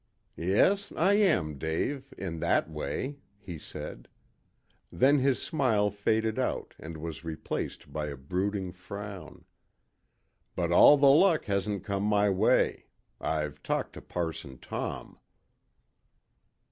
"Yes, 0.35 0.91
I 0.97 1.13
am, 1.13 1.59
Dave 1.59 2.11
in 2.17 2.39
that 2.39 2.67
way," 2.67 3.17
he 3.37 3.59
said. 3.59 4.07
Then 4.91 5.19
his 5.19 5.39
smile 5.39 5.91
faded 5.91 6.39
out 6.39 6.73
and 6.79 6.97
was 6.97 7.23
replaced 7.23 7.93
by 7.93 8.07
a 8.07 8.17
brooding 8.17 8.71
frown. 8.71 9.45
"But 10.55 10.71
all 10.71 10.97
the 10.97 11.05
luck 11.11 11.45
hasn't 11.45 11.83
come 11.83 12.01
my 12.01 12.31
way. 12.31 12.87
I've 13.19 13.61
talked 13.61 13.93
to 13.93 14.01
Parson 14.01 14.57
Tom." 14.57 15.19